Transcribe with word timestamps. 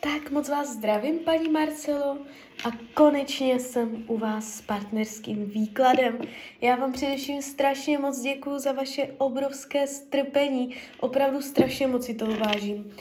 Tak 0.00 0.30
moc 0.30 0.48
vás 0.48 0.68
zdravím, 0.68 1.18
paní 1.18 1.48
Marcelo, 1.48 2.18
a 2.64 2.68
konečně 2.94 3.60
jsem 3.60 4.04
u 4.06 4.18
vás 4.18 4.54
s 4.54 4.60
partnerským 4.60 5.44
výkladem. 5.44 6.18
Já 6.60 6.76
vám 6.76 6.92
především 6.92 7.42
strašně 7.42 7.98
moc 7.98 8.20
děkuji 8.20 8.58
za 8.58 8.72
vaše 8.72 9.14
obrovské 9.18 9.86
strpení, 9.86 10.76
opravdu 11.00 11.42
strašně 11.42 11.86
moc 11.86 12.04
si 12.04 12.14
to 12.14 12.26
vážím. 12.26 12.92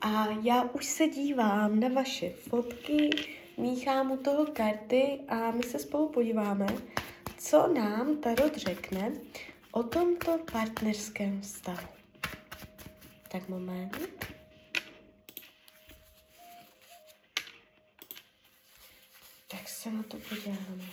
A 0.00 0.28
já 0.42 0.62
už 0.62 0.86
se 0.86 1.08
dívám 1.08 1.80
na 1.80 1.88
vaše 1.88 2.30
fotky, 2.30 3.10
míchám 3.56 4.10
u 4.10 4.16
toho 4.16 4.46
karty 4.46 5.20
a 5.28 5.50
my 5.50 5.62
se 5.62 5.78
spolu 5.78 6.08
podíváme, 6.08 6.66
co 7.38 7.68
nám 7.74 8.16
Tarot 8.16 8.56
řekne 8.56 9.12
o 9.72 9.82
tomto 9.82 10.38
partnerském 10.52 11.40
vztahu. 11.40 11.88
Tak 13.28 13.48
moment. 13.48 14.35
Tak 19.48 19.68
se 19.68 19.90
na 19.90 20.02
to 20.02 20.16
podíváme. 20.16 20.84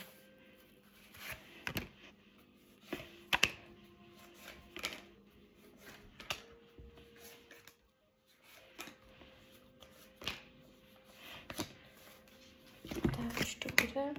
Tak, 13.02 13.40
už 13.40 13.54
to 13.54 13.68
bude. 13.84 14.14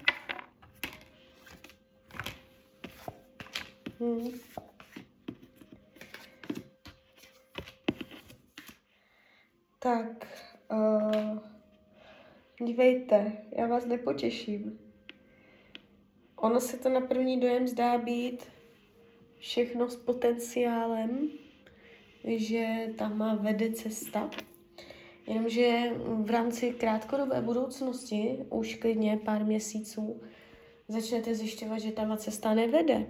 Hmm. 3.99 4.39
Tak, 9.79 10.27
uh, 10.71 11.54
dívejte, 12.63 13.31
já 13.57 13.67
vás 13.67 13.85
nepotěším. 13.85 14.79
Ono 16.35 16.59
se 16.59 16.77
to 16.77 16.89
na 16.89 17.01
první 17.01 17.39
dojem 17.39 17.67
zdá 17.67 17.97
být 17.97 18.45
všechno 19.39 19.89
s 19.89 19.95
potenciálem, 19.95 21.29
že 22.23 22.87
tam 22.97 23.17
má 23.17 23.35
vede 23.35 23.71
cesta, 23.71 24.29
jenomže 25.27 25.93
v 25.97 26.29
rámci 26.29 26.71
krátkodobé 26.71 27.41
budoucnosti, 27.41 28.45
už 28.49 28.75
klidně 28.75 29.19
pár 29.25 29.45
měsíců, 29.45 30.21
začnete 30.87 31.35
zjišťovat, 31.35 31.79
že 31.79 31.91
tam 31.91 32.17
cesta 32.17 32.53
nevede. 32.53 33.05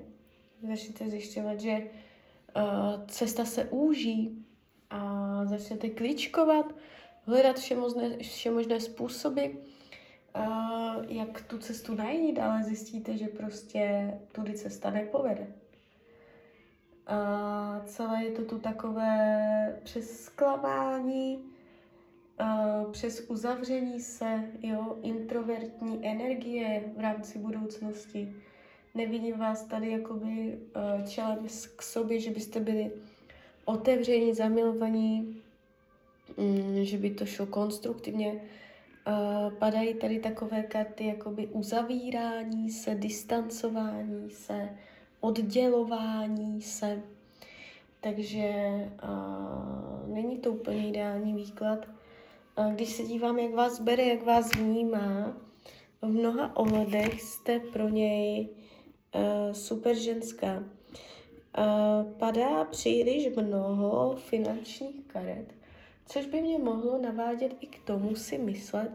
Začnete 0.67 1.09
zjišťovat, 1.09 1.59
že 1.59 1.77
uh, 1.77 3.05
cesta 3.07 3.45
se 3.45 3.65
úží, 3.65 4.45
a 4.89 5.41
začnete 5.45 5.89
klíčkovat, 5.89 6.75
hledat 7.25 7.59
vše 7.59 7.75
možné, 7.75 8.17
vše 8.17 8.51
možné 8.51 8.79
způsoby, 8.79 9.45
uh, 9.45 11.05
jak 11.07 11.41
tu 11.41 11.57
cestu 11.57 11.95
najít, 11.95 12.39
ale 12.39 12.63
zjistíte, 12.63 13.17
že 13.17 13.27
prostě 13.27 14.13
tudy 14.31 14.53
cesta 14.53 14.89
nepovede. 14.89 15.47
A 17.07 17.81
celé 17.85 18.25
je 18.25 18.31
to 18.31 18.45
tu 18.45 18.59
takové 18.59 19.79
přes 19.83 20.23
zklamání, 20.23 21.39
uh, 22.41 22.91
přes 22.91 23.25
uzavření 23.29 23.99
se, 23.99 24.43
jo, 24.61 24.97
introvertní 25.01 26.07
energie 26.07 26.83
v 26.97 26.99
rámci 26.99 27.39
budoucnosti. 27.39 28.35
Nevidím 28.95 29.37
vás 29.39 29.63
tady 29.63 29.91
jakoby 29.91 30.59
uh, 30.75 31.05
čelem 31.05 31.47
k 31.75 31.81
sobě, 31.81 32.19
že 32.19 32.31
byste 32.31 32.59
byli 32.59 32.91
otevření, 33.65 34.33
zamilovaní, 34.33 35.41
že 36.81 36.97
by 36.97 37.09
to 37.09 37.25
šlo 37.25 37.45
konstruktivně. 37.45 38.41
Padají 39.59 39.93
tady 39.93 40.19
takové 40.19 40.63
karty, 40.63 41.05
jakoby 41.05 41.47
uzavírání 41.47 42.71
se, 42.71 42.95
distancování 42.95 44.29
se, 44.29 44.69
oddělování 45.19 46.61
se. 46.61 47.01
Takže 48.01 48.53
není 50.07 50.37
to 50.37 50.51
úplně 50.51 50.89
ideální 50.89 51.33
výklad. 51.33 51.87
Když 52.75 52.89
se 52.89 53.03
dívám, 53.03 53.39
jak 53.39 53.53
vás 53.53 53.79
bere, 53.79 54.03
jak 54.03 54.23
vás 54.23 54.55
vnímá, 54.55 55.37
v 56.01 56.07
mnoha 56.07 56.57
ohledech 56.57 57.21
jste 57.21 57.59
pro 57.59 57.89
něj 57.89 58.49
super 59.51 59.95
ženská. 59.95 60.63
Padá 62.17 62.63
příliš 62.63 63.35
mnoho 63.35 64.15
finančních 64.15 65.05
karet, 65.07 65.53
což 66.05 66.25
by 66.25 66.41
mě 66.41 66.57
mohlo 66.57 66.97
navádět 67.01 67.55
i 67.61 67.67
k 67.67 67.79
tomu 67.83 68.15
si 68.15 68.37
myslet, 68.37 68.91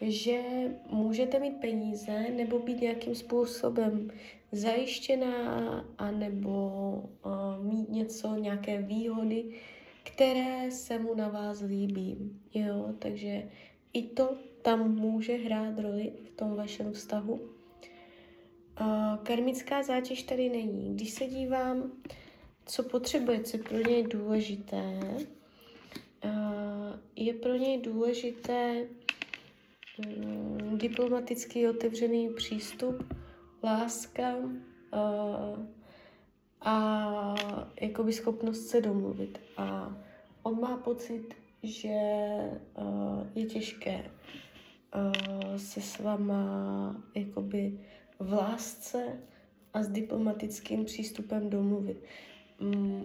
že 0.00 0.42
můžete 0.90 1.38
mít 1.38 1.60
peníze 1.60 2.30
nebo 2.36 2.58
být 2.58 2.80
nějakým 2.80 3.14
způsobem 3.14 4.10
zajištěná 4.52 5.84
anebo 5.98 6.68
uh, 7.24 7.64
mít 7.64 7.88
něco, 7.88 8.34
nějaké 8.34 8.82
výhody, 8.82 9.44
které 10.02 10.70
se 10.70 10.98
mu 10.98 11.14
na 11.14 11.28
vás 11.28 11.60
líbí. 11.60 12.40
Jo, 12.54 12.94
takže 12.98 13.42
i 13.92 14.02
to 14.02 14.36
tam 14.62 14.94
může 14.94 15.36
hrát 15.36 15.78
roli 15.78 16.12
v 16.24 16.30
tom 16.30 16.56
vašem 16.56 16.92
vztahu. 16.92 17.34
Uh, 18.80 19.16
karmická 19.22 19.82
zátěž 19.82 20.22
tady 20.22 20.48
není. 20.48 20.94
Když 20.94 21.10
se 21.10 21.26
dívám, 21.26 21.92
co 22.66 22.82
potřebuje, 22.82 23.40
co 23.40 23.56
je 23.56 23.62
pro 23.62 23.78
něj 23.78 24.02
důležité, 24.02 25.00
uh, 25.16 25.22
je 27.16 27.34
pro 27.34 27.56
něj 27.56 27.80
důležité 27.80 28.86
um, 29.98 30.78
diplomatický 30.78 31.68
otevřený 31.68 32.28
přístup, 32.28 33.14
láska 33.62 34.36
uh, 34.36 35.66
a 36.60 37.34
jakoby 37.80 38.12
schopnost 38.12 38.66
se 38.66 38.80
domluvit. 38.80 39.40
A 39.56 39.96
on 40.42 40.60
má 40.60 40.76
pocit, 40.76 41.34
že 41.62 41.98
uh, 42.78 43.26
je 43.34 43.46
těžké 43.46 44.10
uh, 44.94 45.56
se 45.56 45.80
s 45.80 45.98
váma 45.98 47.02
jakoby 47.14 47.80
v 48.18 48.32
lásce 48.32 49.18
a 49.74 49.82
s 49.82 49.88
diplomatickým 49.88 50.84
přístupem 50.84 51.50
domluvit. 51.50 52.04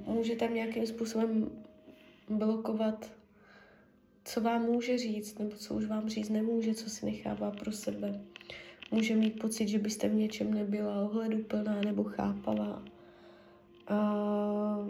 Může 0.06 0.36
tam 0.36 0.54
nějakým 0.54 0.88
způsobem 0.88 1.50
blokovat, 2.30 3.12
co 4.30 4.42
vám 4.42 4.62
může 4.62 4.98
říct, 4.98 5.40
nebo 5.40 5.56
co 5.56 5.74
už 5.74 5.86
vám 5.86 6.10
říct 6.10 6.30
nemůže, 6.30 6.74
co 6.74 6.90
si 6.90 7.06
nechává 7.06 7.52
pro 7.52 7.72
sebe. 7.72 8.22
Může 8.92 9.16
mít 9.16 9.40
pocit, 9.40 9.68
že 9.68 9.80
byste 9.80 10.10
v 10.10 10.14
něčem 10.14 10.54
nebyla 10.54 11.02
ohleduplná 11.02 11.82
nebo 11.82 12.04
chápavá. 12.04 12.84
A 13.88 14.90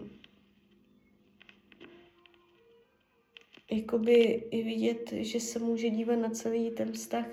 jakoby 3.72 4.14
i 4.52 4.64
vidět, 4.64 5.10
že 5.12 5.40
se 5.40 5.60
může 5.60 5.90
dívat 5.90 6.16
na 6.16 6.30
celý 6.30 6.72
ten 6.72 6.92
vztah, 6.92 7.28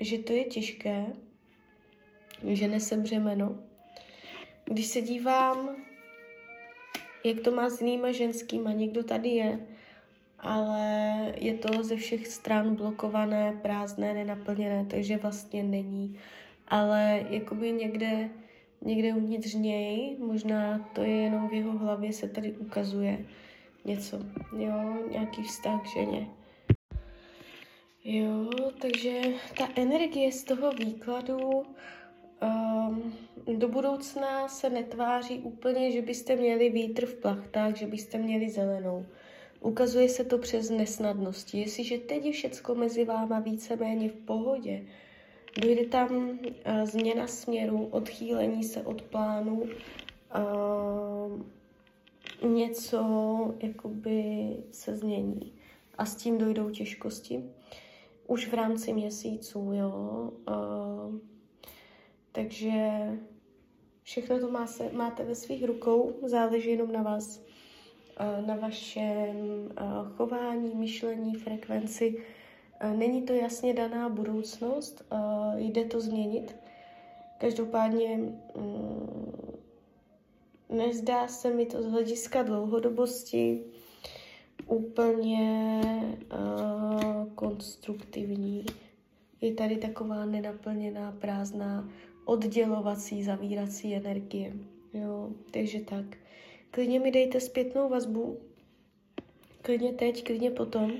že 0.00 0.18
to 0.18 0.32
je 0.32 0.44
těžké, 0.44 1.06
že 2.48 2.68
nese 2.68 2.96
břemeno. 2.96 3.58
Když 4.64 4.86
se 4.86 5.00
dívám, 5.00 5.76
jak 7.24 7.40
to 7.40 7.50
má 7.50 7.70
s 7.70 7.80
jinýma 7.80 8.12
ženskýma, 8.12 8.72
někdo 8.72 9.04
tady 9.04 9.28
je, 9.28 9.66
ale 10.42 11.32
je 11.36 11.54
to 11.54 11.84
ze 11.84 11.96
všech 11.96 12.26
stran 12.26 12.74
blokované, 12.74 13.58
prázdné, 13.62 14.14
nenaplněné, 14.14 14.86
takže 14.90 15.16
vlastně 15.16 15.62
není. 15.62 16.18
Ale 16.68 17.24
jakoby 17.30 17.72
někde, 17.72 18.30
někde 18.80 19.14
uvnitř 19.14 19.54
něj, 19.54 20.16
možná 20.18 20.88
to 20.92 21.02
je 21.02 21.16
jenom 21.16 21.48
v 21.48 21.52
jeho 21.52 21.78
hlavě, 21.78 22.12
se 22.12 22.28
tady 22.28 22.52
ukazuje 22.52 23.24
něco, 23.84 24.18
jo, 24.58 24.94
nějaký 25.10 25.42
vztah 25.42 25.82
k 25.82 25.86
ženě. 25.86 26.26
Jo, 28.04 28.50
takže 28.80 29.20
ta 29.58 29.68
energie 29.76 30.32
z 30.32 30.44
toho 30.44 30.70
výkladu 30.72 31.64
Um, 32.42 33.12
do 33.56 33.68
budoucna 33.68 34.48
se 34.48 34.70
netváří 34.70 35.38
úplně, 35.38 35.92
že 35.92 36.02
byste 36.02 36.36
měli 36.36 36.70
vítr 36.70 37.06
v 37.06 37.14
plachtách, 37.14 37.76
že 37.76 37.86
byste 37.86 38.18
měli 38.18 38.50
zelenou. 38.50 39.06
Ukazuje 39.62 40.08
se 40.08 40.24
to 40.24 40.38
přes 40.38 40.70
nesnadnosti. 40.70 41.58
Jestliže 41.58 41.98
teď 41.98 42.24
je 42.24 42.32
všecko 42.32 42.74
mezi 42.74 43.04
váma 43.04 43.40
víceméně 43.40 44.08
v 44.08 44.16
pohodě, 44.16 44.84
dojde 45.60 45.86
tam 45.86 46.16
uh, 46.16 46.38
změna 46.84 47.26
směru, 47.26 47.86
odchýlení 47.90 48.64
se 48.64 48.82
od 48.82 49.02
plánu, 49.02 49.62
uh, 49.62 49.70
něco 52.50 53.04
jakoby 53.62 54.56
se 54.70 54.96
změní. 54.96 55.52
A 55.98 56.06
s 56.06 56.16
tím 56.16 56.38
dojdou 56.38 56.70
těžkosti. 56.70 57.44
Už 58.26 58.48
v 58.48 58.54
rámci 58.54 58.92
měsíců, 58.92 59.72
jo. 59.72 60.30
Uh, 60.48 61.18
takže 62.32 62.80
všechno 64.02 64.40
to 64.40 64.50
má 64.50 64.66
se, 64.66 64.92
máte 64.92 65.24
ve 65.24 65.34
svých 65.34 65.64
rukou, 65.64 66.12
záleží 66.22 66.70
jenom 66.70 66.92
na 66.92 67.02
vás, 67.02 67.42
na 68.46 68.56
vašem 68.56 69.68
chování, 70.16 70.74
myšlení, 70.74 71.34
frekvenci 71.34 72.22
Není 72.96 73.22
to 73.22 73.32
jasně 73.32 73.74
daná 73.74 74.08
budoucnost, 74.08 75.04
jde 75.56 75.84
to 75.84 76.00
změnit. 76.00 76.56
Každopádně 77.38 78.16
mm, 78.16 79.56
nezdá 80.68 81.28
se 81.28 81.54
mi 81.54 81.66
to 81.66 81.82
z 81.82 81.86
hlediska 81.86 82.42
dlouhodobosti 82.42 83.64
úplně 84.66 85.80
konstruktivní. 87.34 88.64
Je 89.40 89.54
tady 89.54 89.76
taková 89.76 90.24
nenaplněná, 90.24 91.12
prázdná, 91.12 91.88
oddělovací, 92.24 93.24
zavírací 93.24 93.94
energie. 93.94 94.52
Jo, 94.94 95.30
takže 95.50 95.80
tak. 95.80 96.04
Klidně 96.74 97.00
mi 97.00 97.10
dejte 97.10 97.40
zpětnou 97.40 97.88
vazbu, 97.88 98.38
klidně 99.62 99.92
teď, 99.92 100.24
klidně 100.24 100.50
potom. 100.50 100.92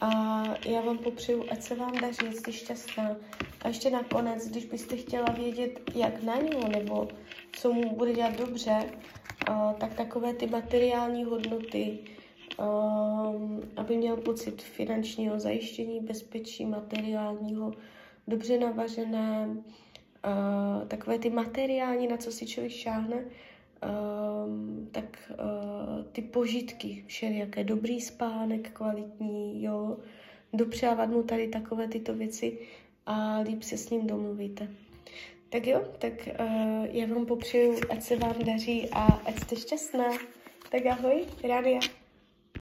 A 0.00 0.42
já 0.68 0.80
vám 0.80 0.98
popřeju, 0.98 1.44
ať 1.50 1.62
se 1.62 1.74
vám 1.74 1.92
daří, 2.00 2.32
jste 2.32 2.52
šťastná. 2.52 3.16
A 3.62 3.68
ještě 3.68 3.90
nakonec, 3.90 4.48
když 4.48 4.64
byste 4.64 4.96
chtěla 4.96 5.32
vědět, 5.32 5.80
jak 5.94 6.22
na 6.22 6.36
něho, 6.36 6.68
nebo 6.68 7.08
co 7.52 7.72
mu 7.72 7.96
bude 7.96 8.12
dělat 8.12 8.38
dobře, 8.38 8.90
uh, 9.50 9.72
tak 9.72 9.94
takové 9.94 10.34
ty 10.34 10.46
materiální 10.46 11.24
hodnoty, 11.24 11.98
um, 12.58 13.62
aby 13.76 13.96
měl 13.96 14.16
pocit 14.16 14.62
finančního 14.62 15.38
zajištění, 15.40 16.00
bezpečí 16.00 16.66
materiálního, 16.66 17.72
dobře 18.28 18.58
navařené, 18.58 19.48
uh, 19.48 20.88
takové 20.88 21.18
ty 21.18 21.30
materiální, 21.30 22.06
na 22.06 22.16
co 22.16 22.32
si 22.32 22.46
člověk 22.46 22.72
šáhne, 22.72 23.24
um, 23.84 24.88
tak 24.92 25.30
uh, 25.30 26.04
ty 26.12 26.22
požitky 26.22 27.04
všelijaké, 27.06 27.64
dobrý 27.64 28.00
spánek, 28.00 28.70
kvalitní, 28.70 29.62
jo, 29.64 29.96
dopřávat 30.52 31.10
mu 31.10 31.22
tady 31.22 31.48
takové 31.48 31.88
tyto 31.88 32.14
věci 32.14 32.58
a 33.06 33.38
líp 33.38 33.62
se 33.62 33.78
s 33.78 33.90
ním 33.90 34.06
domluvíte. 34.06 34.68
Tak 35.48 35.66
jo, 35.66 35.84
tak 35.98 36.12
uh, 36.40 36.86
já 36.90 37.06
vám 37.06 37.26
popřeju, 37.26 37.80
ať 37.90 38.02
se 38.02 38.16
vám 38.16 38.34
daří 38.46 38.88
a 38.92 39.04
ať 39.04 39.40
jste 39.40 39.56
šťastná. 39.56 40.04
Tak 40.70 40.86
ahoj, 40.86 41.24
rádia. 41.48 42.03